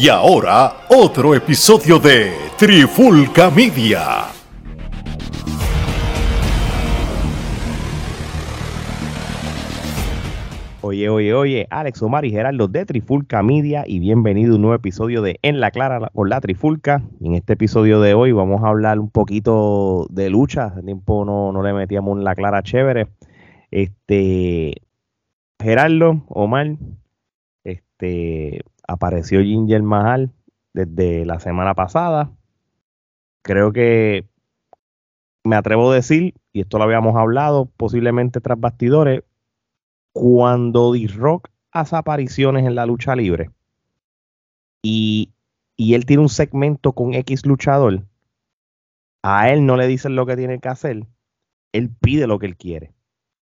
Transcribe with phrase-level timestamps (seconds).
[0.00, 4.28] Y ahora, otro episodio de Trifulca Media.
[10.80, 14.74] Oye, oye, oye, Alex Omar y Gerardo de Trifulca Media y bienvenido a un nuevo
[14.74, 17.02] episodio de En la Clara por la Trifulca.
[17.20, 20.64] En este episodio de hoy vamos a hablar un poquito de lucha.
[20.64, 23.08] Hace tiempo no, no le metíamos en la Clara chévere.
[23.70, 24.80] Este,
[25.58, 26.78] Gerardo, Omar,
[27.64, 30.32] este, apareció Ginger Mahal
[30.72, 32.32] desde la semana pasada.
[33.42, 34.28] Creo que
[35.44, 39.22] me atrevo a decir, y esto lo habíamos hablado posiblemente tras bastidores,
[40.12, 43.50] cuando D-Rock hace apariciones en la lucha libre
[44.82, 45.30] y,
[45.76, 48.04] y él tiene un segmento con X luchador,
[49.22, 51.06] a él no le dicen lo que tiene que hacer,
[51.72, 52.92] él pide lo que él quiere.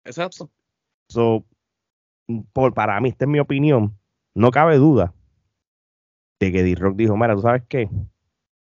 [0.05, 0.49] Exacto.
[1.09, 1.45] So,
[2.53, 3.97] por, para mí, esta es mi opinión,
[4.33, 5.13] no cabe duda
[6.45, 7.87] de que D-Rock dijo, mira, ¿tú sabes qué?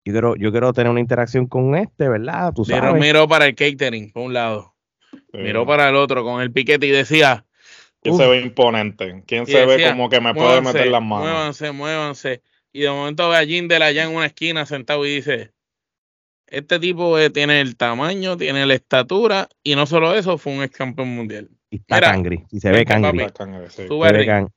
[0.05, 2.53] Yo quiero, yo quiero tener una interacción con este, ¿verdad?
[2.53, 3.01] Tú Pero sabes.
[3.01, 4.75] miró para el catering, por un lado.
[5.33, 7.45] Miró para el otro con el piquete y decía,
[8.01, 9.23] ¿Quién se ve imponente?
[9.27, 11.25] ¿Quién se ve como que me puede meter las manos?
[11.27, 12.41] Muévanse, muévanse.
[12.71, 15.51] Y de momento ve a Jinder allá en una esquina sentado y dice,
[16.47, 20.63] este tipo eh, tiene el tamaño, tiene la estatura y no solo eso, fue un
[20.63, 21.49] ex campeón mundial.
[21.69, 23.25] y está Mira, cangri, y se ve cangri.
[23.25, 23.43] papi.
[23.69, 23.87] Sí.
[23.87, 24.49] Se ve can-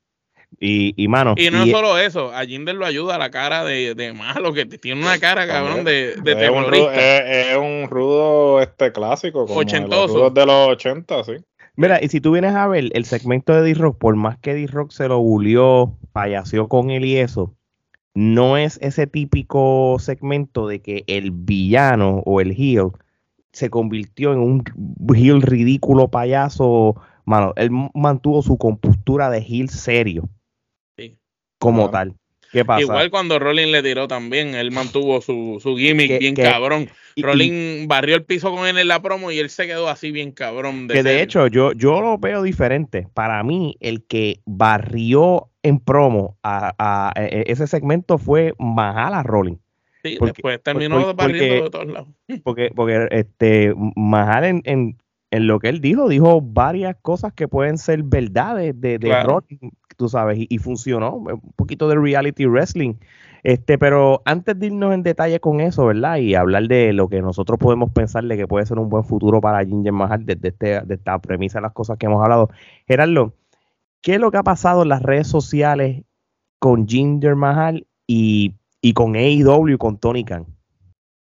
[0.60, 3.94] Y, y mano, Y no y- solo eso, a Jinder lo ayuda la cara de,
[3.94, 7.18] de malo, que tiene una cara, cabrón, de, de es, un rudo, terrorista.
[7.18, 10.14] es, es un rudo este clásico, como de los Ochentoso.
[10.14, 11.32] rudos de los 80, sí.
[11.74, 14.90] Mira, y si tú vienes a ver el segmento de D-Rock, por más que D-Rock
[14.92, 17.54] se lo bulió, payaseó con él y eso,
[18.14, 22.90] no es ese típico segmento de que el villano o el heel
[23.52, 24.64] se convirtió en un
[25.14, 26.96] heel ridículo payaso.
[27.24, 30.28] Mano, él mantuvo su compostura de heel serio.
[31.62, 32.10] Como Claro.
[32.10, 32.18] tal.
[32.52, 32.82] ¿Qué pasa?
[32.82, 36.88] Igual cuando Rolling le tiró también, él mantuvo su, su gimmick Que- bien que- cabrón.
[37.16, 40.32] Rolling barrió el piso con él en la promo y él se quedó así bien
[40.32, 40.86] cabrón.
[40.88, 43.08] que de hecho yo, yo lo veo diferente.
[43.14, 49.22] Para mí, el que barrió en promo a, a- e- e- ese segmento fue Mahala
[49.22, 49.56] Rolling.
[50.02, 52.08] sí, porque- después terminó barriendo de todos lados.
[52.44, 54.98] Porque, porque este Mahal en, en,
[55.30, 59.44] en lo que él dijo, dijo varias cosas que pueden ser verdades de, de Claro.
[59.96, 61.16] Tú sabes, y, funcionó.
[61.16, 62.94] Un poquito de reality wrestling.
[63.42, 66.16] Este, pero antes de irnos en detalle con eso, ¿verdad?
[66.18, 69.40] Y hablar de lo que nosotros podemos pensar de que puede ser un buen futuro
[69.40, 72.50] para Ginger Mahal desde este, de esta premisa de las cosas que hemos hablado.
[72.86, 73.34] Gerardo,
[74.00, 76.04] ¿qué es lo que ha pasado en las redes sociales
[76.60, 80.46] con Ginger Mahal y, y con AEW con Tony Khan?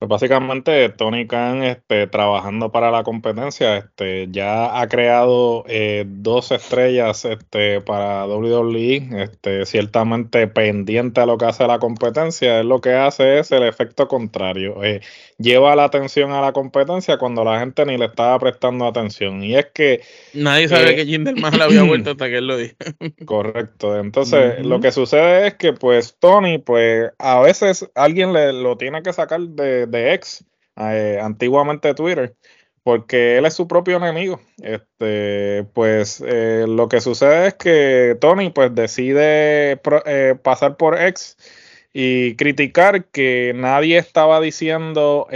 [0.02, 6.50] Pues básicamente Tony Khan este, trabajando para la competencia este, ya ha creado eh, dos
[6.50, 12.80] estrellas este, para WWE, este, ciertamente pendiente a lo que hace la competencia, él lo
[12.80, 15.02] que hace es el efecto contrario, eh,
[15.38, 19.54] lleva la atención a la competencia cuando la gente ni le estaba prestando atención y
[19.54, 20.00] es que
[20.34, 22.74] Nadie sabe Eh, que Jinder más le había vuelto hasta que él lo dijo.
[23.24, 23.98] Correcto.
[23.98, 29.02] Entonces, lo que sucede es que, pues, Tony, pues, a veces alguien le lo tiene
[29.02, 30.44] que sacar de, de ex,
[30.76, 32.34] eh, antiguamente Twitter,
[32.82, 34.40] porque él es su propio enemigo.
[34.60, 41.36] Este, pues, eh, lo que sucede es que Tony, pues, decide eh, pasar por ex
[41.92, 45.28] y criticar que nadie estaba diciendo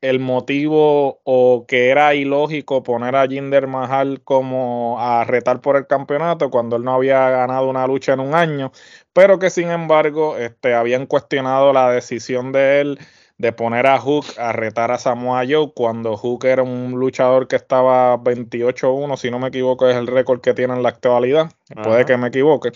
[0.00, 5.86] el motivo o que era ilógico poner a Jinder Mahal como a retar por el
[5.86, 8.72] campeonato cuando él no había ganado una lucha en un año,
[9.12, 12.98] pero que sin embargo este, habían cuestionado la decisión de él
[13.38, 17.56] de poner a Hook a retar a Samoa Joe cuando Hook era un luchador que
[17.56, 22.04] estaba 28-1, si no me equivoco es el récord que tiene en la actualidad, puede
[22.04, 22.72] que me equivoque.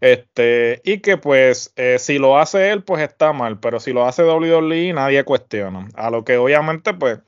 [0.00, 4.06] Este, y que pues eh, si lo hace él, pues está mal, pero si lo
[4.06, 5.88] hace WWE, nadie cuestiona.
[5.94, 7.18] A lo que obviamente, pues,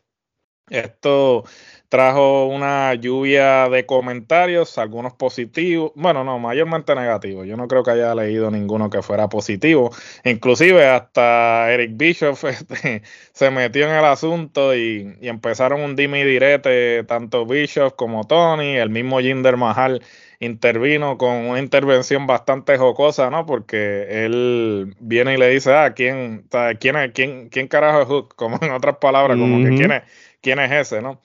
[0.68, 1.44] esto
[1.90, 7.46] trajo una lluvia de comentarios, algunos positivos, bueno, no, mayormente negativos.
[7.46, 9.90] Yo no creo que haya leído ninguno que fuera positivo.
[10.24, 13.02] Inclusive hasta Eric Bischoff este,
[13.32, 18.24] se metió en el asunto y, y empezaron un dime y direte, tanto Bischoff como
[18.24, 20.00] Tony, el mismo Jinder Mahal
[20.40, 23.44] intervino con una intervención bastante jocosa, ¿no?
[23.46, 26.46] Porque él viene y le dice, ah, ¿quién,
[26.78, 28.34] quién, es, quién, quién carajo es Hook?
[28.36, 30.02] Como en otras palabras, como que quién es,
[30.40, 31.20] quién es ese, ¿no?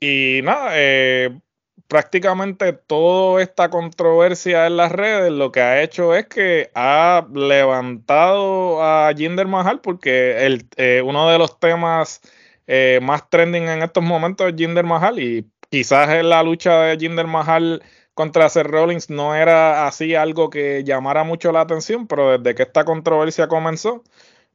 [0.00, 1.40] Y nada, eh,
[1.88, 8.82] prácticamente toda esta controversia en las redes lo que ha hecho es que ha levantado
[8.82, 12.20] a Jinder Mahal porque el, eh, uno de los temas
[12.66, 16.98] eh, más trending en estos momentos es Jinder Mahal y quizás es la lucha de
[16.98, 17.82] Jinder Mahal
[18.14, 22.64] contra Seth Rollins no era así algo que llamara mucho la atención, pero desde que
[22.64, 24.02] esta controversia comenzó,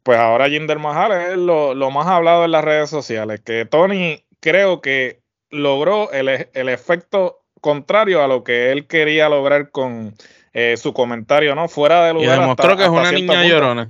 [0.04, 4.26] pues ahora Jinder Mahal es lo, lo más hablado en las redes sociales, que Tony
[4.42, 5.23] creo que
[5.54, 10.14] logró el, el efecto contrario a lo que él quería lograr con
[10.54, 11.68] eh, su comentario, ¿no?
[11.68, 12.38] Fuera de lugar.
[12.38, 13.90] Y demostró que es una niña llorona.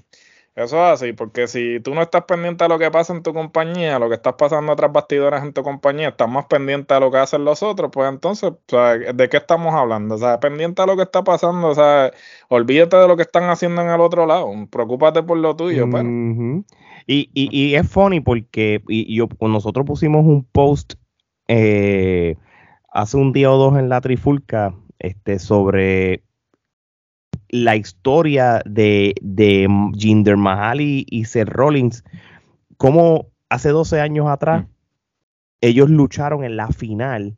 [0.56, 3.34] Eso es así, porque si tú no estás pendiente a lo que pasa en tu
[3.34, 7.00] compañía, lo que estás pasando a otras bastidoras en tu compañía, estás más pendiente a
[7.00, 8.54] lo que hacen los otros, pues entonces,
[9.16, 10.14] ¿de qué estamos hablando?
[10.14, 12.12] O sea, pendiente a lo que está pasando, o sea,
[12.50, 16.08] olvídate de lo que están haciendo en el otro lado, preocúpate por lo tuyo, pero.
[16.08, 20.94] y, y, y, es funny porque y, yo, nosotros pusimos un post
[21.48, 22.36] eh,
[22.92, 26.24] hace un día o dos en la trifulca este, sobre
[27.50, 32.04] la historia de, de Jinder Mahal y, Seth Rollins,
[32.78, 34.70] como hace 12 años atrás, mm.
[35.62, 37.38] ellos lucharon en la final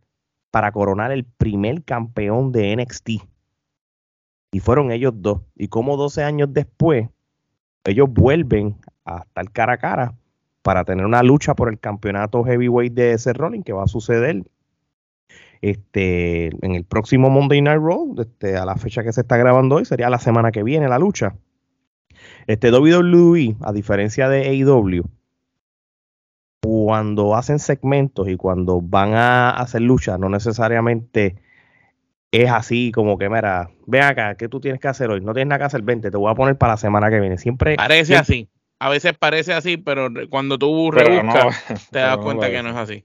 [0.52, 3.10] para coronar el primer campeón de NXT.
[4.52, 5.42] Y fueron ellos dos.
[5.54, 7.10] Y como 12 años después,
[7.84, 10.16] ellos vuelven a estar cara a cara
[10.66, 14.42] para tener una lucha por el campeonato heavyweight de Seth Rollins que va a suceder
[15.62, 19.76] este, en el próximo Monday Night Raw, este, a la fecha que se está grabando
[19.76, 21.36] hoy, sería la semana que viene la lucha.
[22.48, 25.04] Este WWE, a diferencia de AEW,
[26.64, 31.36] cuando hacen segmentos y cuando van a hacer lucha, no necesariamente
[32.32, 35.22] es así como que, mira, ven acá, ¿qué tú tienes que hacer hoy?
[35.22, 37.38] No tienes nada que hacer, vente, te voy a poner para la semana que viene.
[37.38, 37.76] Siempre.
[37.76, 38.50] Parece así.
[38.86, 41.56] A veces parece así, pero cuando tú rebuscas,
[41.92, 43.04] te das cuenta que no es así.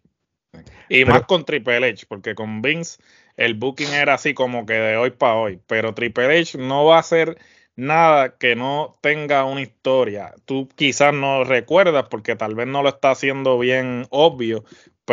[0.91, 2.99] Y más con Triple H, porque con Vince
[3.39, 5.59] el booking era así como que de hoy para hoy.
[5.67, 7.39] Pero Triple H no va a hacer
[7.77, 10.35] nada que no tenga una historia.
[10.45, 14.65] Tú quizás no recuerdas porque tal vez no lo está haciendo bien obvio.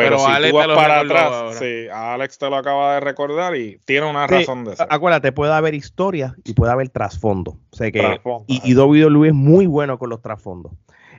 [0.04, 4.08] Pero, si tú vas para atrás, sí, Alex te lo acaba de recordar y tiene
[4.08, 4.86] una razón de ser.
[4.90, 7.58] Acuérdate, puede haber historia y puede haber trasfondo.
[7.70, 10.72] O sea que, y, y WWE es muy bueno con los trasfondos.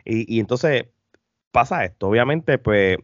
[0.06, 0.86] Y, y entonces
[1.52, 2.08] pasa esto.
[2.08, 2.98] Obviamente, pues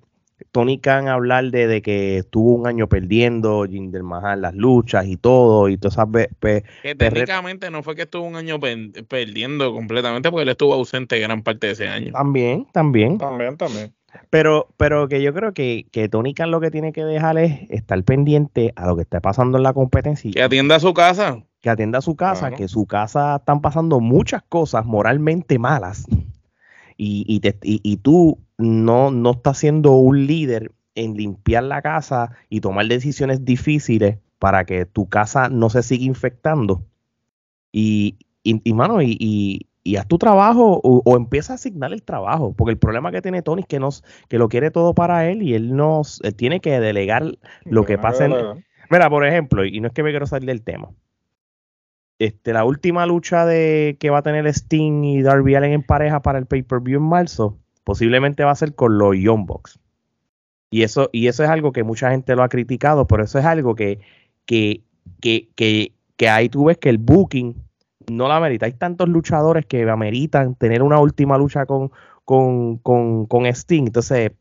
[0.51, 5.69] Tony Khan hablar de, que estuvo un año perdiendo, Jinder Mahal las luchas y todo,
[5.69, 10.49] y todas esas Que técnicamente no fue que estuvo un año perdiendo completamente, porque él
[10.49, 12.11] estuvo ausente gran parte de ese año.
[12.11, 13.17] También, también.
[13.17, 13.93] También, también.
[14.29, 17.69] Pero, pero que yo creo que, que Tony Khan lo que tiene que dejar es
[17.69, 20.31] estar pendiente a lo que está pasando en la competencia.
[20.31, 21.43] Que atienda a su casa.
[21.61, 26.05] Que atienda a su casa, que su casa están pasando muchas cosas moralmente malas.
[26.97, 32.31] Y, y, te, y tú no, no está siendo un líder en limpiar la casa
[32.49, 36.83] y tomar decisiones difíciles para que tu casa no se siga infectando.
[37.71, 42.71] Y, y, mano, y, y, haz tu trabajo o, empieza a asignar el trabajo, porque
[42.71, 45.53] el problema que tiene Tony es que, nos, que lo quiere todo para él y
[45.53, 48.65] él, nos, tiene que delegar lo que pasa en...
[48.89, 50.89] Mira, por ejemplo, y no es que me quiero salir del tema,
[52.17, 56.21] este, la última lucha de que va a tener Sting y Darby Allen en pareja
[56.21, 59.79] para el pay-per-view en marzo, posiblemente va a ser con los Young Bucks.
[60.69, 63.45] Y eso, y eso es algo que mucha gente lo ha criticado, pero eso es
[63.45, 63.99] algo que,
[64.45, 64.81] que,
[65.21, 67.64] que, que, que ahí tú ves que el booking
[68.11, 68.65] no la amerita.
[68.65, 71.91] Hay tantos luchadores que ameritan tener una última lucha con,
[72.23, 73.85] con, con, con Sting.
[73.87, 74.31] Entonces,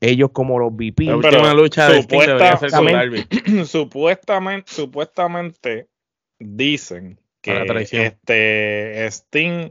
[0.00, 1.04] ellos como los VP.
[1.04, 5.88] La última lucha de Sting supuestamente, supuestamente
[6.38, 7.64] dicen que
[8.04, 9.70] este Sting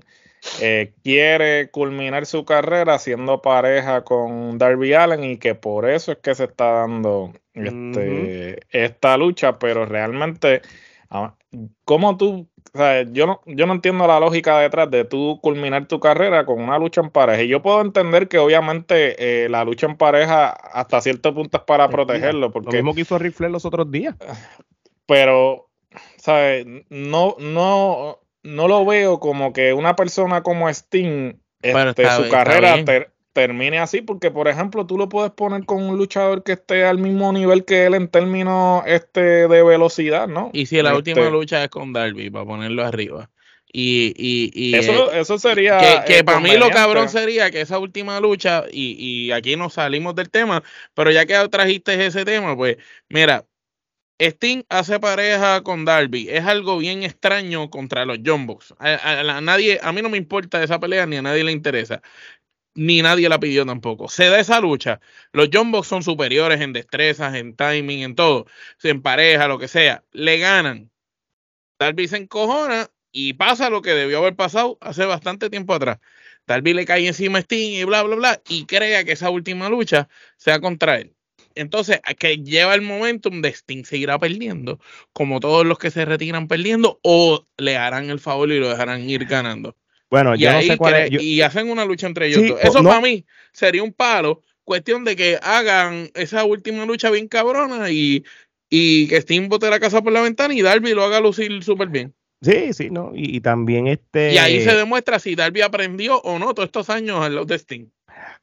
[0.62, 6.20] eh, quiere culminar su carrera siendo pareja con Darby Allen y que por eso es
[6.20, 10.62] que se está dando este, esta lucha, pero realmente,
[11.10, 11.36] ah,
[11.84, 12.48] ¿cómo tú?
[12.74, 16.45] O sea, yo no, yo no entiendo la lógica detrás de tú culminar tu carrera
[16.45, 17.43] con una lucha en pareja.
[17.43, 21.63] Y yo puedo entender que obviamente eh, la lucha en pareja hasta cierto punto es
[21.63, 22.51] para protegerlo.
[22.51, 24.15] Porque, Lo mismo que hizo Rifle los otros días.
[25.05, 25.69] Pero,
[26.17, 26.65] ¿sabes?
[26.89, 32.84] No, no, no lo veo como que una persona como Sting, este, su carrera
[33.36, 37.00] termine así, porque por ejemplo tú lo puedes poner con un luchador que esté al
[37.00, 40.51] mismo nivel que él en términos este, de velocidad, ¿no?
[40.54, 43.30] Y si la última este lucha es con Darby, para ponerlo arriba.
[43.74, 46.06] Y, y, y eso, eh, eso sería.
[46.08, 50.15] Que, para mí lo cabrón sería que esa última lucha, y, y aquí nos salimos
[50.15, 50.63] del tema,
[50.94, 52.77] pero ya que trajiste ese tema, pues
[53.10, 53.46] mira,
[54.18, 56.27] Sting hace pareja con Darby.
[56.30, 58.48] Es algo bien extraño contra los John
[58.80, 62.01] A, nadie, a mí no me importa esa pelea ni a nadie le interesa.
[62.75, 64.10] Ni nadie la pidió tampoco.
[64.10, 65.00] Se da esa lucha.
[65.32, 68.46] Los John son superiores en destrezas, en timing, en todo.
[68.84, 70.03] En pareja, lo que sea.
[70.12, 70.91] Le ganan.
[71.79, 76.00] Darby se encojona y pasa lo que debió haber pasado hace bastante tiempo atrás.
[76.48, 78.41] Darby le cae encima a Sting y bla, bla, bla.
[78.50, 81.15] Y crea que esa última lucha sea contra él
[81.55, 84.79] entonces, que lleva el momentum de Sting seguirá perdiendo,
[85.13, 89.10] como todos los que se retiran perdiendo, o le harán el favor y lo dejarán
[89.10, 89.75] ir ganando.
[90.10, 91.10] Bueno, y, yo no sé cuál es.
[91.10, 92.60] yo- y hacen una lucha entre ellos Sí, dos.
[92.64, 92.90] o- Eso no.
[92.90, 94.42] para mí sería un palo.
[94.64, 98.24] Cuestión de que hagan esa última lucha bien cabrona y,
[98.70, 101.90] y que Sting bote la casa por la ventana y Darby lo haga lucir súper
[101.90, 102.14] bien.
[102.42, 103.12] sí, sí, ¿no?
[103.16, 104.34] Y, y también este.
[104.34, 107.56] Y ahí se demuestra si Darby aprendió o no todos estos años al lado de
[107.56, 107.88] Sting.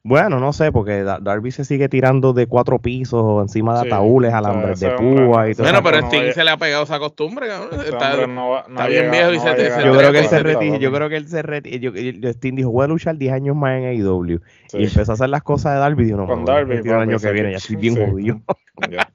[0.04, 3.86] Bueno, no sé, porque Da- Darby se sigue tirando de cuatro pisos encima de Sí,
[3.86, 7.46] ataúdes, alambres de púa y todo Bueno, pero Sting se le ha pegado esa costumbre,
[7.46, 7.80] cabrón.
[7.80, 9.96] Está- hombre no va- no está bien llega- viejo y no se te- se Yo
[9.96, 12.70] creo que él se retira, yo creo que él se retira, yo, yo- Sting dijo,
[12.72, 14.78] voy a luchar 10 años más en AEW Sí.
[14.78, 17.08] y empezó a hacer las cosas de Darby y dijo, no, Con Darby, retirar el
[17.10, 18.40] año que viene, ya estoy bien jodido.
[18.90, 19.08] Ya,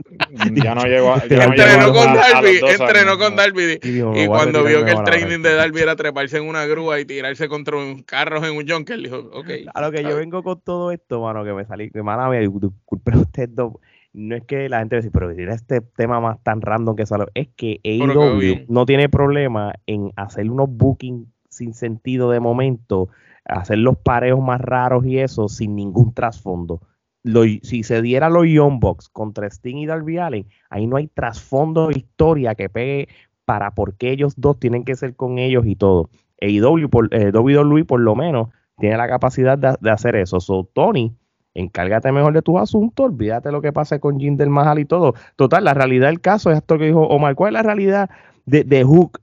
[0.54, 3.36] ya no llegó a, ya Entrenó con Darby, entrenó con.
[3.36, 3.80] Darby.
[3.84, 7.50] Y cuando vio que el training de Darby era treparse en una grúa y tirarse
[7.50, 9.50] contra un carros en un junker, dijo, ok.
[9.74, 12.40] A lo que yo vengo con todo esto, mano, que me salí, que mala mía,
[12.40, 13.74] disculpen ustedes dos.
[14.14, 16.96] No es que la gente a decir, pero si era este tema más tan random
[16.96, 22.40] que sale, es que AEW no tiene problema en hacer unos bookings sin sentido de
[22.40, 23.10] momento,
[23.46, 26.82] hacer los pareos más raros y eso sin ningún trasfondo.
[27.24, 31.08] Lo- si se diera los Young Bucks contra Sting y Darby Allen, ahí no hay
[31.08, 33.10] trasfondo de historia que pegue
[33.46, 36.10] para por qué ellos dos tienen que ser con ellos y todo.
[36.42, 40.40] AEW, por, eh, WWE por lo menos, tiene la capacidad de, de hacer eso.
[40.40, 41.16] So, Tony,
[41.54, 45.16] encárgate mejor de tus asuntos, olvídate lo que pase con Jim del Mahal y todo.
[45.36, 47.36] Total, la realidad del caso es esto que dijo Omar.
[47.36, 48.10] ¿Cuál es la realidad
[48.46, 49.20] de, de Hook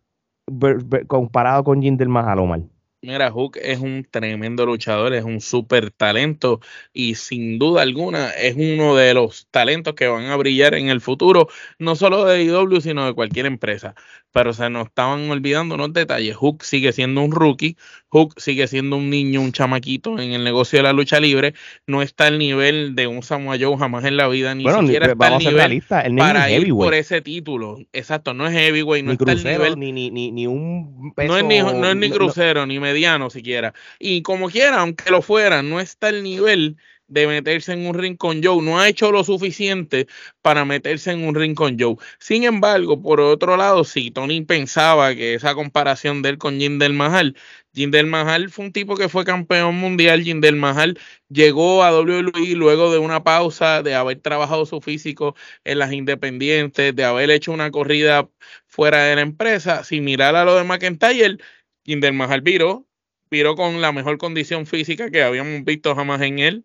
[1.07, 2.61] comparado con Jim del Mahal, Omar?
[3.05, 6.61] Mira, Hook es un tremendo luchador, es un súper talento
[6.95, 11.03] y sin duda alguna es uno de los talentos que van a brillar en el
[11.03, 13.95] futuro, no solo de IW, sino de cualquier empresa.
[14.35, 16.35] Pero se nos estaban olvidando unos detalles.
[16.35, 17.77] Hook sigue siendo un rookie,
[18.09, 21.55] Hook sigue siendo un niño, un chamaquito en el negocio de la lucha libre,
[21.87, 25.07] no está al nivel de un Samoa Joe jamás en la vida, ni bueno, siquiera
[25.07, 25.83] está al nivel
[26.17, 27.79] no es para ir por ese título.
[27.93, 31.13] Exacto, no es heavyweight, no ni está al crucero, nivel ni, ni, ni, ni un
[31.15, 31.29] peso...
[31.29, 33.73] no es ni, no es ni no- crucero, ni mediano siquiera.
[34.01, 36.77] Y como quiera, aunque lo fuera, no está al nivel
[37.09, 38.63] de meterse en un ring con Joe.
[38.63, 40.07] No ha hecho lo suficiente
[40.43, 41.97] para meterse en un ring con Joe.
[42.19, 46.93] Sin embargo, por otro lado, si Tony pensaba que esa comparación de él con Jinder
[46.93, 47.37] Mahal,
[47.75, 50.23] Jinder Mahal fue un tipo que fue campeón mundial.
[50.23, 55.35] Jinder Mahal llegó a WWE luego de una pausa, de haber trabajado su físico
[55.65, 58.29] en las independientes, de haber hecho una corrida
[58.67, 59.85] fuera de la empresa.
[59.85, 61.39] Similar a lo de McIntyre,
[61.85, 62.87] Jinder Mahal viró,
[63.31, 66.65] viró con la mejor condición física que habíamos visto jamás en él,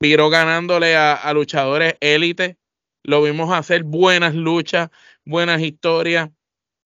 [0.00, 2.58] viró ganándole a, a luchadores élite,
[3.02, 4.90] lo vimos hacer buenas luchas,
[5.24, 6.30] buenas historias.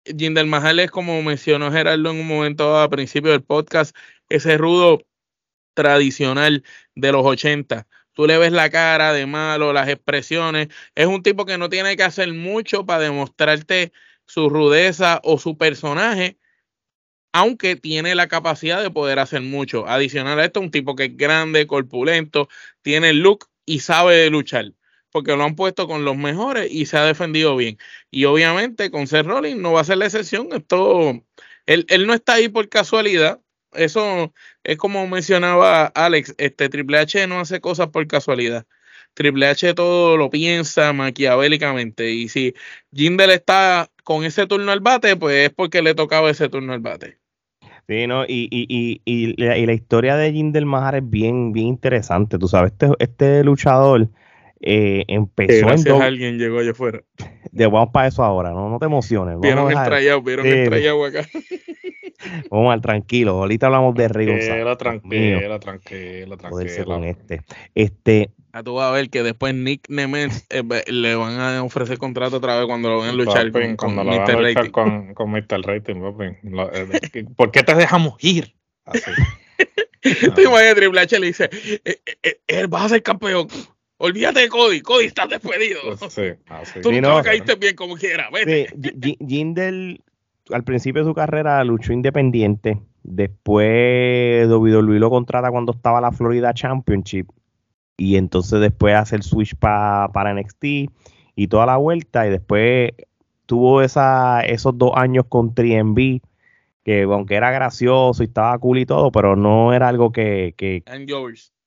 [0.05, 3.95] Jinder Mahal es como mencionó Gerardo en un momento a principio del podcast,
[4.29, 5.01] ese rudo
[5.73, 6.63] tradicional
[6.95, 7.87] de los 80.
[8.13, 10.69] Tú le ves la cara de malo, las expresiones.
[10.95, 13.91] Es un tipo que no tiene que hacer mucho para demostrarte
[14.25, 16.37] su rudeza o su personaje,
[17.35, 19.85] aunque tiene la capacidad de poder hacer mucho.
[19.89, 22.47] Adicional a esto, un tipo que es grande, corpulento,
[22.81, 24.71] tiene el look y sabe luchar,
[25.11, 27.77] porque lo han puesto con los mejores y se ha defendido bien.
[28.09, 30.47] Y obviamente con Seth Rollins no va a ser la excepción.
[30.53, 31.25] Esto,
[31.65, 33.41] él, él no está ahí por casualidad.
[33.73, 38.65] Eso es como mencionaba Alex, este Triple H no hace cosas por casualidad.
[39.13, 42.11] Triple H todo lo piensa maquiavélicamente.
[42.11, 42.53] Y si
[42.93, 46.79] Jinder está con ese turno al bate, pues es porque le tocaba ese turno al
[46.79, 47.24] bate.
[47.87, 48.23] Sí, ¿no?
[48.25, 52.37] Y, y, y, y, la, y la historia de Jinder Mahal es bien, bien interesante.
[52.39, 54.09] Tú sabes, este, este luchador
[54.59, 57.01] eh, empezó en Gracias doble- a alguien llegó allá afuera.
[57.51, 59.39] de- vamos para eso ahora, no, no te emociones.
[59.39, 61.29] Vieron el tryout, vieron Sí, el tryout acá.
[62.49, 63.31] vamos al tranquilo.
[63.33, 64.77] Ahorita hablamos de Rey González.
[64.77, 67.11] Tranquila, tranquila, tranquila, joderse con tranquila.
[67.11, 67.41] este.
[67.75, 71.97] Este, Ah, tú vas a ver que después Nick Nemeth eh, le van a ofrecer
[71.97, 74.05] contrato otra vez cuando lo van a luchar Papi, con, con Mr.
[74.05, 74.71] luchar Rating.
[74.71, 75.61] con, con Mr.
[75.61, 76.25] Rating, papi.
[76.43, 78.55] Lo- eh, ¿Por qué te dejamos ir?
[78.85, 79.11] Así.
[80.35, 81.49] Tú imaginas, Triple H le dice,
[81.83, 83.47] eh, él vas a ser campeón.
[83.97, 85.79] Olvídate de Cody, Cody estás despedido.
[86.09, 86.79] Sí, así.
[86.79, 87.21] Tú no.
[87.23, 88.67] caíste bien como quiera, vete.
[88.69, 89.99] Sí, Ji- Ji- Jinder
[90.51, 92.79] al principio de su carrera luchó independiente.
[93.03, 97.27] Después WWE lo contrata cuando estaba la Florida Championship.
[97.97, 100.63] Y entonces después hace el switch pa- para NXT
[101.35, 102.27] y toda la vuelta.
[102.27, 102.91] Y después
[103.45, 106.21] tuvo esa, esos dos años con 3MB.
[106.83, 110.83] Que aunque era gracioso y estaba cool y todo, pero no era algo que, que,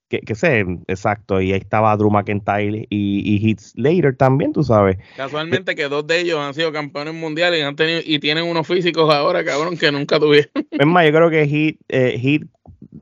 [0.09, 1.41] que, que sé, exacto.
[1.41, 4.97] Y ahí estaba Drew McIntyre y, y Heath Slater también, tú sabes.
[5.17, 8.65] Casualmente que dos de ellos han sido campeones mundiales y han tenido y tienen unos
[8.67, 10.51] físicos ahora, cabrón, que nunca tuvieron.
[10.71, 12.41] Es más, yo creo que Heath, eh,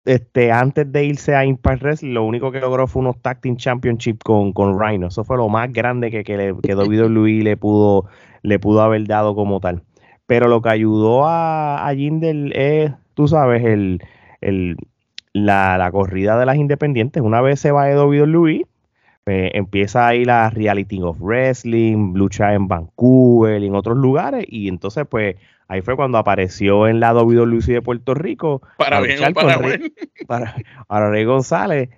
[0.04, 3.56] este, antes de irse a Impact Wrestling, lo único que logró fue unos Tag Team
[3.56, 5.08] Championship con, con Rhino.
[5.08, 8.06] Eso fue lo más grande que, que, le, que WWE le pudo,
[8.42, 9.82] le pudo haber dado como tal.
[10.26, 14.02] Pero lo que ayudó a, a Jinder es, tú sabes, el,
[14.40, 14.76] el,
[15.32, 17.22] la, la corrida de las independientes.
[17.22, 18.66] Una vez se va de WWE,
[19.26, 24.68] pues, empieza ahí la Reality of Wrestling, lucha en Vancouver y en otros lugares, y
[24.68, 25.34] entonces pues
[25.68, 29.92] ahí fue cuando apareció en la WWE de Puerto Rico Para bien o para Rey-
[30.26, 30.54] para,
[30.86, 31.90] para Rey González,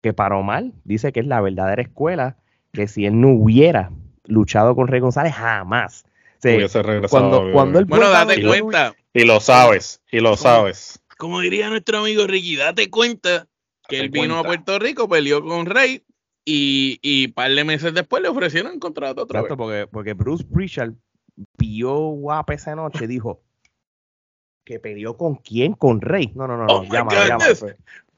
[0.00, 2.36] que paró mal, dice que es la verdadera escuela,
[2.72, 3.90] que si él no hubiera
[4.26, 6.04] luchado con Rey González, jamás.
[6.06, 10.00] O sea, Hubiese regresado cuando, a cuando él Bueno, date WWE, cuenta, Y lo sabes,
[10.10, 11.00] y lo sabes.
[11.18, 13.46] como diría nuestro amigo Ricky, date cuenta
[13.88, 14.44] que Date él vino a.
[14.44, 16.02] Puerto Rico, peleó con Rey
[16.44, 19.86] y, y par de meses después le ofrecieron contrato otra Exacto, vez.
[19.86, 20.94] porque, porque Bruce Pritchard
[21.58, 23.40] vio guapa esa noche, dijo
[24.64, 26.32] que peleó con quién, con Rey.
[26.34, 26.82] No, no, no, no, Oh
[27.28, 27.44] llama.
[27.54, 27.66] Sí.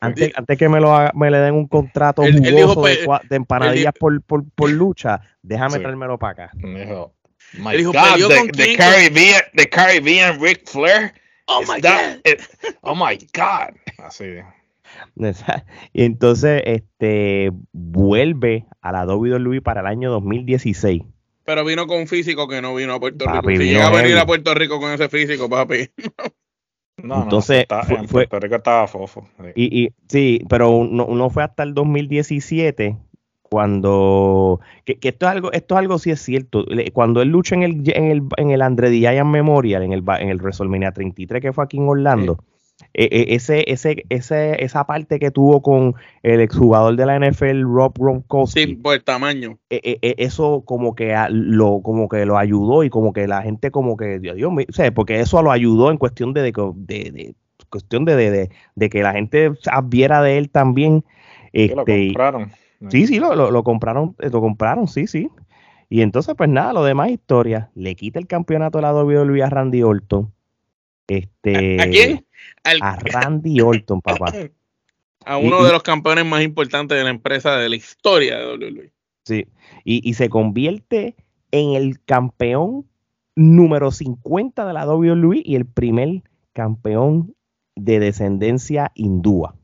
[0.01, 3.23] Antes, antes que me lo haga- me le den un contrato jugoso pues, de, cua-
[3.27, 5.81] de empanadillas él por, por, por lucha, déjame Sí.
[5.81, 6.51] traérmelo para acá.
[6.55, 7.15] Dijo,
[7.59, 8.77] My Él dijo, God, ¿peleó the, the?
[8.77, 11.15] Caribbean, the Caribbean Ric Flair.
[11.47, 12.21] Oh my that- God.
[12.33, 12.43] it-
[12.83, 13.75] oh my God.
[13.99, 14.25] Así.
[15.95, 21.03] Y entonces este vuelve a la WWE para el año 2016.
[21.45, 23.63] Pero vino con un físico que no vino a Puerto Papi, Rico.
[23.63, 25.89] Si llega a venir a Puerto Rico con ese físico, papi.
[27.03, 29.29] No, Entonces, no, está- fue- en Puerto Rico estaba fofo.
[29.39, 29.51] sí.
[29.57, 32.97] Y, y sí, pero no, no fue hasta el 2017
[33.43, 37.55] cuando que, que esto es algo esto es algo sí es cierto cuando él lucha
[37.57, 40.93] en el en el en el Andre Giant Memorial en el ba- en el WrestleMania
[40.93, 42.39] 33 que fue aquí en Orlando
[42.93, 48.61] ese ese ese esa parte que tuvo con el exjugador de la NFL Rob Gronkowski
[48.65, 49.59] Sí, por el tamaño.
[49.71, 53.43] eh, eh, eso como que a- lo como que lo ayudó y como que la
[53.43, 56.43] gente como que Dios, Dios mío, o sea, porque eso lo ayudó en cuestión de,
[56.43, 57.35] de, de- de-
[57.71, 59.51] cuestión de, de, de- de que la gente
[59.85, 61.05] viera de él también
[61.53, 62.53] lo este, y- compraron.
[62.91, 65.29] sí sí lo, lo, lo compraron eh, lo compraron sí sí
[65.89, 69.51] y entonces pues nada lo demás historia le quita el campeonato de la WWE a
[69.51, 70.31] Randy Orton
[71.09, 72.27] este ¿A quién?
[72.63, 74.33] Al- a Randy Orton papá
[75.27, 78.47] a uno y- de los campeones más importantes de la empresa de la historia de
[78.57, 78.93] WWE.
[79.25, 79.47] Sí,
[79.85, 81.17] y, y se convierte
[81.51, 82.87] en el campeón
[83.37, 87.35] número 50 de la WWE y el primer campeón
[87.75, 89.57] de descendencia hindúa.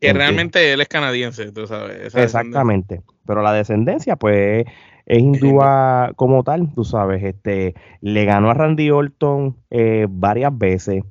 [0.00, 2.12] Que realmente él es canadiense, tú sabes.
[2.14, 3.02] Exactamente.
[3.24, 4.64] Pero la descendencia, pues,
[5.06, 7.22] es hindúa como tal, tú sabes.
[7.24, 11.04] Este, le ganó a Randy Orton eh, varias veces.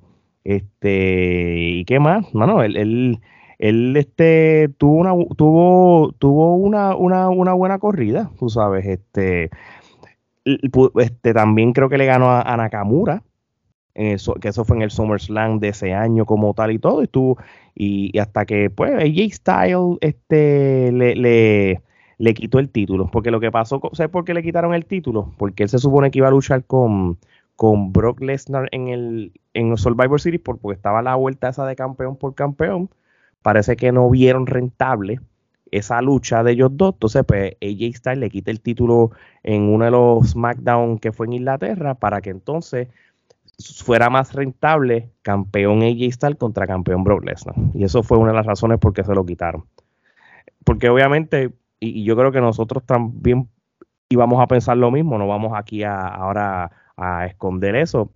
[0.43, 2.33] Este, ¿y qué más?
[2.33, 3.19] Mano, él, él,
[3.59, 8.85] él, este, tuvo una, tuvo, tuvo una, una, una buena corrida, tú sabes.
[8.85, 9.49] Este,
[10.45, 13.23] este, también creo que le ganó a, a Nakamura.
[13.95, 16.79] en el so- que eso fue en el SummerSlam de ese año como tal y
[16.79, 17.37] todo, y estuvo,
[17.75, 21.81] y, y hasta que pues AJ Styles este, le, le,
[22.21, 25.33] le quitó el título, porque lo que pasó, ¿sabes por qué le quitaron el título?
[25.37, 27.17] Porque él se supone que iba a luchar con,
[27.55, 31.75] con Brock Lesnar en el en Survivor Series por- porque estaba la vuelta esa de
[31.75, 32.89] campeón por campeón,
[33.41, 35.19] parece que no vieron rentable
[35.71, 39.11] esa lucha de ellos dos, entonces pues AJ Styles le quita el título
[39.43, 42.87] en uno de los SmackDown que fue en Inglaterra para que entonces
[43.83, 47.55] fuera más rentable campeón AJ Styles contra campeón Brock Lesnar.
[47.73, 49.65] Y eso fue una de las razones por qué se lo quitaron.
[50.63, 51.51] Porque obviamente,
[51.81, 53.49] y, y yo creo que nosotros también
[54.09, 58.13] íbamos a pensar lo mismo, no vamos aquí a, ahora a esconder eso.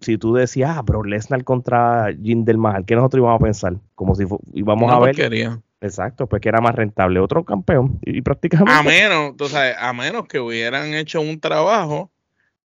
[0.00, 3.76] Si tú decías, ah, Brock Lesnar contra Jinder Mahal, ¿qué nosotros íbamos a pensar?
[3.94, 5.14] Como si íbamos a ver.
[5.14, 5.60] porquería.
[5.80, 7.98] Exacto, pues que era más rentable otro campeón.
[8.02, 8.72] Y, y prácticamente.
[8.72, 12.10] A menos, tú sabes, a menos que hubieran hecho un trabajo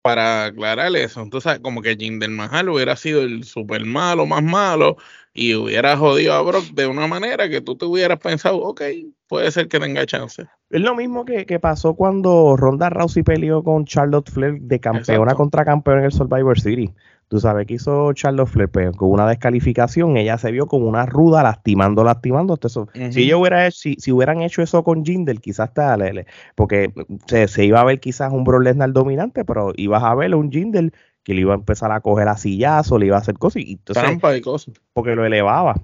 [0.02, 1.20] para aclarar eso.
[1.20, 4.96] Entonces, como que Jinder Mahal hubiera sido el super malo, más malo,
[5.32, 8.82] y hubiera jodido a Brock de una manera que tú te hubieras pensado, ok,
[9.28, 10.46] puede ser que tenga chance.
[10.70, 15.22] Es lo mismo que, que pasó cuando Ronda Rousey peleó con Charlotte Flair de campeona
[15.22, 15.36] Exacto.
[15.36, 16.92] contra campeón en el Survivor City.
[17.30, 21.06] Tú sabes que hizo Charlotte Flair pues, con una descalificación, ella se vio como una
[21.06, 22.54] ruda lastimando, lastimando.
[22.54, 22.88] Ujú.
[23.12, 26.92] Si ella hubiera hecho- si, si hubieran hecho eso con Jinder, quizás le- porque
[27.26, 30.50] se, se iba a ver quizás un Brock Lesnar dominante, pero ibas a ver un
[30.50, 33.62] Jinder que le iba a empezar a coger a sillazo, le iba a hacer cosas
[33.62, 34.74] y entonces Trampa y cosas.
[34.92, 35.76] porque lo elevaba.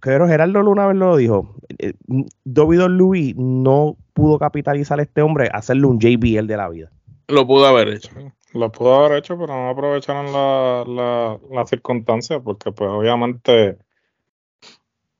[0.00, 1.54] Creo Gerardo Luna vez lo dijo.
[1.78, 1.92] eh,
[2.44, 6.90] WWE no pudo capitalizar a este hombre, hacerle un JBL de la vida.
[7.28, 8.10] Lo pudo haber hecho.
[8.58, 13.78] Lo pudo haber hecho, pero no aprovecharon la, la, la circunstancia, porque pues obviamente,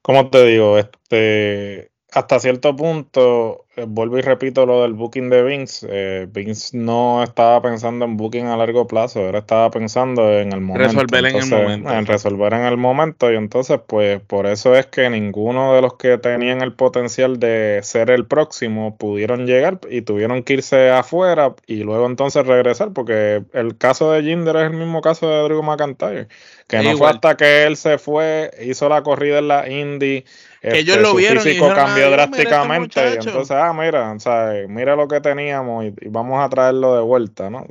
[0.02, 5.42] como te digo, este, hasta cierto punto, eh, vuelvo y repito lo del booking de
[5.44, 5.86] Vince.
[5.88, 10.60] Eh, Vince no estaba pensando en booking a largo plazo, ahora estaba pensando en el
[10.60, 10.88] momento.
[10.88, 11.90] Resolver en el momento.
[11.92, 13.32] En resolver en el momento.
[13.32, 17.80] Y entonces, pues, por eso es que ninguno de los que tenían el potencial de
[17.82, 23.44] ser el próximo pudieron llegar y tuvieron que irse afuera y luego entonces regresar, porque
[23.52, 26.26] el caso de Jinder es el mismo caso de Drew McIntyre,
[26.66, 30.24] que no fue hasta que él se fue, hizo la corrida en la Indy
[30.60, 34.52] que ellos lo vieron físico y cambió este drásticamente y entonces ah mira o sea,
[34.68, 37.66] mira lo que teníamos y, vamos a traerlo de vuelta no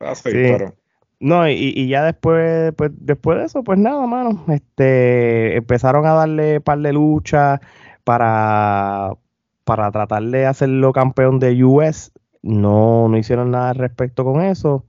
[0.00, 0.74] así pero
[1.20, 4.44] no, y, y, ya después, pues, después de eso, pues nada, mano.
[4.48, 7.62] Este, empezaron a darle par de lucha
[8.04, 9.16] para,
[9.64, 12.12] para tratar de hacerlo campeón de US.
[12.42, 14.84] No, no hicieron nada al respecto con eso.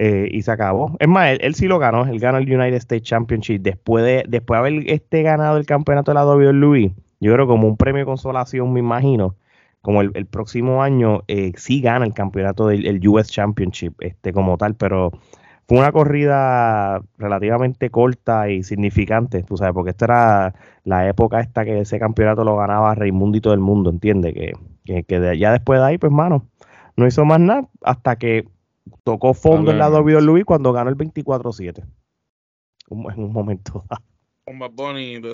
[0.00, 0.96] Eh, y se acabó.
[1.00, 4.56] Es más, él, sí lo ganó, él ganó el United States Championship después de, después
[4.56, 6.94] de haber este ganado el campeonato de la WWE.
[7.18, 9.34] Yo creo como un premio de consolación, me imagino,
[9.82, 14.76] como el, próximo año eh, sí gana el campeonato del US Championship, este como tal,
[14.76, 15.10] pero
[15.66, 21.64] fue una corrida relativamente corta y significante, tú sabes, porque esta era la época esta
[21.64, 24.32] que ese campeonato lo ganaba Raimundo y todo el mundo, ¿entiendes?
[24.32, 26.46] Que, que, ya después de ahí, pues, mano,
[26.96, 28.46] no hizo más nada hasta que
[29.04, 31.84] tocó fondo en la WWE cuando ganó el 24-7.
[32.90, 33.84] En un momento
[34.48, 35.28] Un bonito,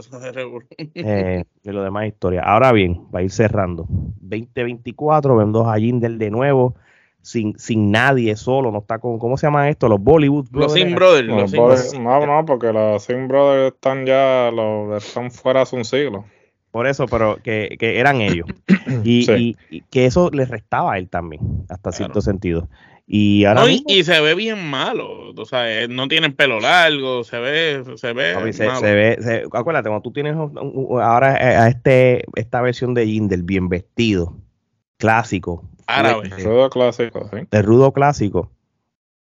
[0.76, 2.42] eh, de lo demás historia.
[2.42, 3.86] Ahora bien, va a ir cerrando.
[3.88, 6.74] 2024, ven dos a Jinder de nuevo,
[7.22, 9.88] sin, sin nadie, solo, no está con, ¿cómo se llama esto?
[9.88, 11.94] Los Bollywood Los Sin Brothers.
[11.96, 16.24] no, no, porque los Sin Brothers están ya, los, están fuera hace un siglo.
[16.72, 18.48] Por eso, pero que, que eran ellos.
[19.04, 22.68] y, y, que eso les restaba a él también, hasta cierto sentido.
[23.06, 27.38] Y ahora y, se ve bien malo, o sea, eh, no tienen pelo largo, se
[27.38, 28.52] ve, se ve.
[28.54, 33.68] se, ve acuérdate, cuando tú tienes ahora eh, a este, esta versión de Jindel bien
[33.68, 34.38] vestido,
[34.96, 35.68] clásico.
[35.86, 36.30] Árabe.
[36.30, 37.46] De, rudo clásico, sí.
[37.50, 38.50] De rudo clásico.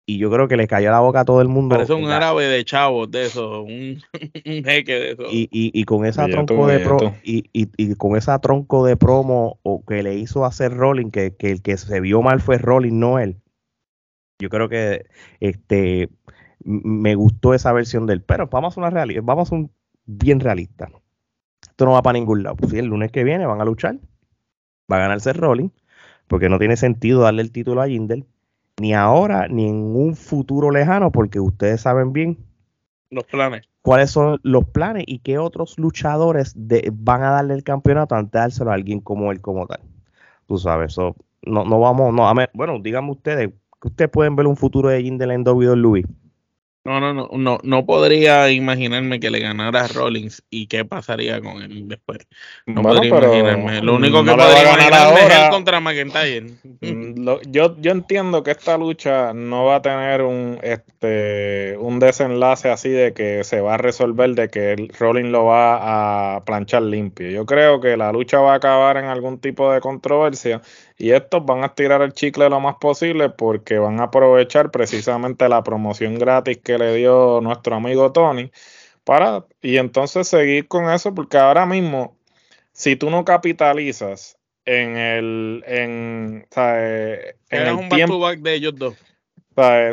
[0.05, 1.73] Y yo creo que le cayó la boca a todo el mundo.
[1.73, 3.99] Parece un árabe de chavos de eso, un,
[4.45, 5.23] jeque de eso.
[5.31, 9.57] Y, y, y con esa tronco de pro, y, y, con esa tronco de promo
[9.63, 12.99] o que le hizo hacer Rolling, que, que el que se vio mal fue Rolling,
[12.99, 13.37] no él
[14.41, 15.05] yo creo que
[15.39, 16.09] este
[16.63, 19.71] me gustó esa versión del, pero vamos a una realidad, vamos a un
[20.05, 20.89] bien realista.
[21.61, 22.57] Esto no va para ningún lado.
[22.69, 23.97] Si el lunes que viene van a luchar,
[24.91, 25.69] va a ganarse Rolling,
[26.27, 28.25] porque no tiene sentido darle el título a Jindel,
[28.79, 32.37] ni ahora ni en un futuro lejano, porque ustedes saben bien
[33.09, 33.67] los planes.
[33.81, 36.55] ¿Cuáles son los planes y qué otros luchadores
[36.93, 39.81] van a darle el campeonato antes de dárselo a alguien como él, como tal?
[40.47, 44.35] Tú sabes, eso no, no vamos, no, a ver, bueno, díganme ustedes, que ustedes pueden
[44.35, 46.03] ver un futuro de Jindel en WWE.
[46.83, 51.39] No, no, no, no, no podría imaginarme que le ganara a Rollins y qué pasaría
[51.39, 52.27] con él después.
[52.65, 53.81] No podría imaginarme.
[53.83, 56.53] Lo único que podría imaginarme es contra McIntyre.
[56.81, 62.71] Mm, yo, yo entiendo que esta lucha no va a tener un este un desenlace
[62.71, 67.29] así de que se va a resolver de que Rollins lo va a planchar limpio.
[67.29, 70.63] Yo creo que la lucha va a acabar en algún tipo de controversia
[71.01, 75.49] y estos van a estirar el chicle lo más posible porque van a aprovechar precisamente
[75.49, 78.51] la promoción gratis que le dio nuestro amigo Tony
[79.03, 82.15] para y entonces seguir con eso porque ahora mismo
[82.71, 88.53] si tú no capitalizas en el en, en el un tiempo, back to back de
[88.53, 88.95] ellos dos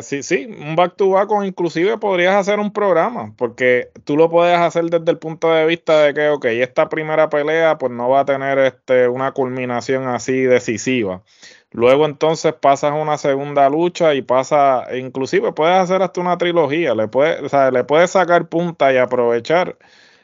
[0.01, 4.29] sí, sí, un back to back o inclusive podrías hacer un programa, porque tú lo
[4.29, 8.09] puedes hacer desde el punto de vista de que, ok, esta primera pelea pues no
[8.09, 11.23] va a tener este, una culminación así decisiva.
[11.71, 17.07] Luego entonces pasas una segunda lucha y pasa, inclusive puedes hacer hasta una trilogía, le
[17.07, 19.77] puedes, o sea, le puedes sacar punta y aprovechar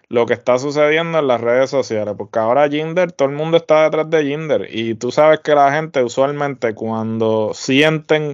[0.10, 3.84] lo que está sucediendo en las redes sociales, porque ahora Jinder, todo el mundo está
[3.84, 8.34] detrás de Jinder y tú sabes que la gente usualmente cuando sienten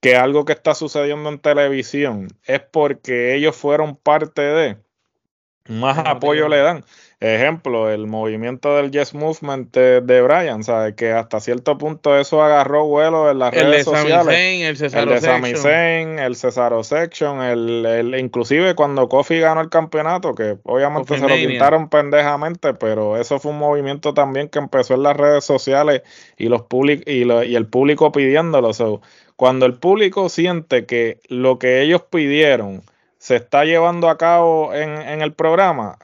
[0.00, 4.76] que algo que está sucediendo en televisión es porque ellos fueron parte de,
[5.68, 6.84] más apoyo le dan.
[7.18, 10.94] Ejemplo, el movimiento del Yes Movement de, Brian, ¿sabes?
[10.96, 14.36] Que hasta cierto punto eso agarró vuelo en las redes sociales.
[14.62, 19.62] el Cesaro el de Sami Zayn, el Cesaro Section, el, el, inclusive cuando Kofi ganó
[19.62, 24.58] el campeonato, que obviamente se lo quitaron pendejamente, pero eso fue un movimiento también que
[24.58, 26.02] empezó en las redes sociales
[26.36, 26.64] y los
[27.06, 28.72] y, y el público pidiéndolo.
[29.36, 32.82] Cuando el público siente que lo que ellos pidieron
[33.18, 35.98] se está llevando a cabo en, en el programa,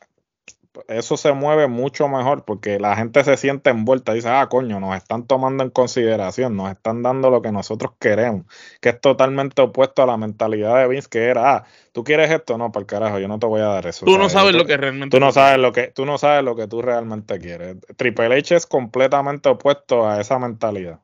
[0.89, 4.97] eso se mueve mucho mejor porque la gente se siente envuelta, dice, ah, coño, nos
[4.97, 8.47] están tomando en consideración, nos están dando lo que nosotros queremos,
[8.81, 12.57] que es totalmente opuesto a la mentalidad de Vince, que era, ah, tú quieres esto,
[12.59, 14.07] no, para el carajo, yo no te voy a dar eso.
[14.07, 16.57] Tú no sabes lo que realmente tú no sabes lo que tú no sabes lo
[16.57, 17.77] que tú realmente quieres.
[17.97, 21.01] Triple H es completamente opuesto a esa mentalidad.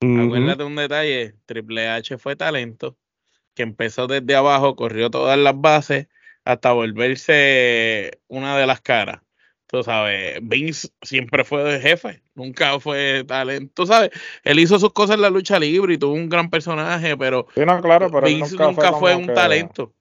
[0.00, 2.96] Acuérdate un detalle, Triple H fue talento
[3.56, 6.06] que empezó desde abajo, corrió todas las bases
[6.44, 9.20] hasta volverse una de las caras.
[9.66, 13.72] Tú sabes, Vince siempre fue de jefe, nunca fue talento.
[13.74, 14.10] Tú sabes,
[14.44, 18.10] él hizo sus cosas en la lucha libre y tuvo un gran personaje, pero, claro,
[18.10, 19.92] pero Vince nunca, fue, un talento.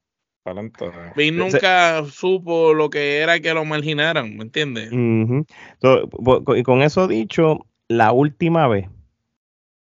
[0.44, 4.92] talento Vince nunca supo lo que era que lo marginaran, ¿me entiendes?
[4.92, 8.88] y con eso dicho, la última vez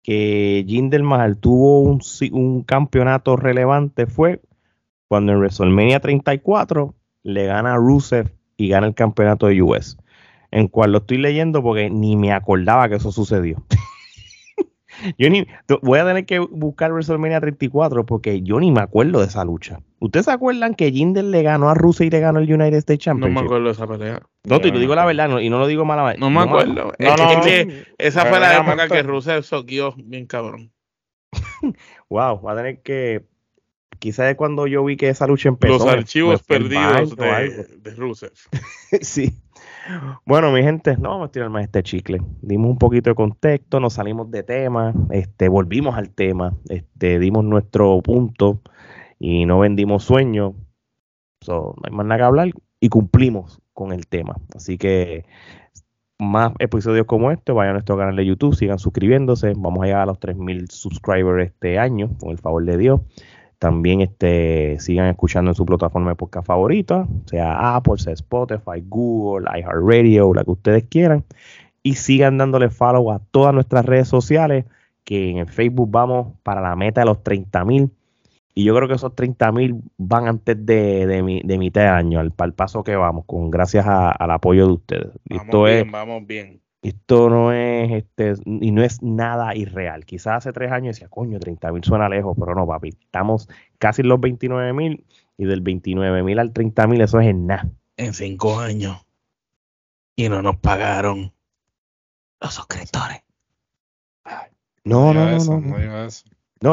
[0.03, 2.01] que Jinder Mahal tuvo un,
[2.33, 4.41] un, campeonato relevante fue
[5.09, 9.97] cuando en WrestleMania 34 le gana a Rusev y gana el campeonato de US.
[10.51, 13.63] En cual lo estoy leyendo porque ni me acordaba que eso sucedió.
[15.19, 15.47] yo ni
[15.83, 19.81] voy a tener que buscar WrestleMania 34 porque yo ni me acuerdo de esa lucha.
[20.01, 23.05] ¿Ustedes se acuerdan que Jinder le ganó a Rusev y le ganó el United States
[23.05, 23.35] Championship?
[23.35, 24.23] No me acuerdo de esa pelea.
[24.45, 26.21] No, te digo la verdad y no lo digo malamente.
[26.21, 26.93] No me acuerdo.
[26.99, 30.73] es, que esa fue la época que Rusev soquió bien cabrón.
[32.11, 33.25] wow, va a tener que
[33.99, 35.75] quizás es cuando yo vi que esa lucha empezó.
[35.75, 38.33] Los archivos perdidos de, de Rusev.
[39.01, 39.33] sí.
[40.25, 42.21] Bueno, mi gente, no vamos a tirar más este chicle.
[42.41, 47.45] Dimos un poquito de contexto, nos salimos de tema, este, volvimos al tema, este, dimos
[47.45, 48.61] nuestro punto
[49.19, 50.55] y no vendimos sueños.
[51.49, 54.37] no hay más nada que hablar y cumplimos con el tema.
[54.55, 55.25] Así que
[56.19, 59.53] más episodios como este, vayan a nuestro canal de YouTube, sigan suscribiéndose.
[59.57, 63.01] Vamos a llegar a los 3.000 subscribers este año, con el favor de Dios.
[63.63, 69.47] También este, sigan escuchando en su plataforma de podcast favorita, sea Apple, sea Spotify, Google,
[69.57, 71.25] iHeartRadio, la que ustedes quieran.
[71.81, 74.65] Y sigan dándole follow a todas nuestras redes sociales,
[75.05, 77.93] que en el Facebook vamos para la meta de los 30 mil.
[78.53, 82.19] Y yo creo que esos 30 mil van antes de, de, de, mitad de año,
[82.19, 85.13] al, paso que vamos, con gracias al apoyo de ustedes.
[85.31, 86.61] Vamos bien, vamos bien.
[86.83, 90.05] Esto no es, este, y no es nada irreal.
[90.05, 92.89] Quizás hace tres años decía, coño, 30 mil suena lejos, pero no, papi.
[92.89, 95.07] Estamos casi en los 29 mil
[95.39, 97.71] y del 29 mil al 30 mil eso es en nada.
[97.97, 99.07] En cinco años.
[100.17, 101.33] Y no nos pagaron
[102.41, 103.23] los suscriptores.
[104.85, 105.61] no, no, no, no.
[105.61, 106.09] No,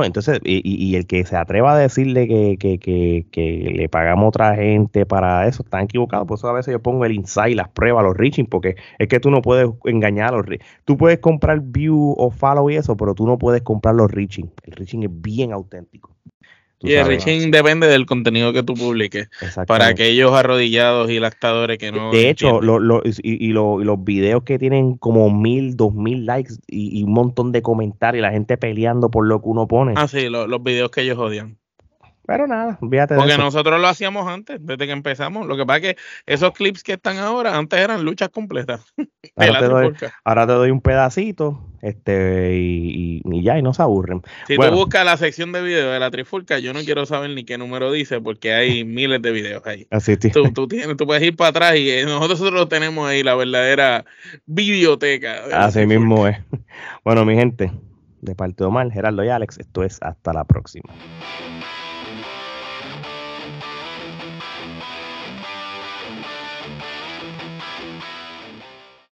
[0.04, 4.28] entonces, y, el que se atreva a decirle que, que, que, que, le pagamos a
[4.28, 6.28] otra gente para eso, están equivocados.
[6.28, 9.20] Por eso a veces yo pongo el insight, las pruebas, los reaching, porque es que
[9.20, 10.46] tú no puedes engañar a los
[10.86, 14.52] Tú puedes comprar view o follow y eso, pero tú no puedes comprar los reaching.
[14.64, 16.16] El reaching es bien auténtico.
[16.82, 19.30] Y el reaching depende del contenido que tú publiques.
[19.68, 22.12] Para aquellos arrodillados y lactadores que no.
[22.12, 27.04] De hecho, lo, lo, y, los videos que tienen como mil, dos mil likes y,
[27.04, 29.94] un montón de comentarios, y la gente peleando por lo que uno pone.
[29.98, 31.58] Ah, sí, los videos que ellos odian.
[32.30, 33.16] Pero nada, fíjate.
[33.16, 35.48] Porque nosotros lo hacíamos antes, desde que empezamos.
[35.48, 38.86] Lo que pasa es que esos clips que están ahora, antes eran luchas completas.
[39.36, 39.94] Ahora, te doy,
[40.26, 44.22] ahora te doy, un pedacito este y, ya, y no se aburren.
[44.48, 47.46] Si tú buscas la sección de videos de la trifulca, yo no quiero saber ni
[47.46, 49.88] qué número dice, porque hay miles de videos ahí.
[49.90, 53.36] Así tú, tú, tienes, tú puedes ir para atrás y eh, nosotros tenemos ahí, la
[53.36, 54.06] verdadera
[54.46, 55.46] biblioteca.
[55.54, 56.38] Así mismo es.
[57.04, 57.72] Bueno, mi gente,
[58.22, 60.94] de parte de Omar, Gerardo y Alex, esto es hasta la próxima.